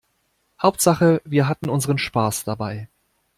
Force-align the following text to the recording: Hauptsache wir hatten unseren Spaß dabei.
Hauptsache 0.59 1.21
wir 1.25 1.47
hatten 1.47 1.69
unseren 1.69 1.99
Spaß 1.99 2.43
dabei. 2.43 2.87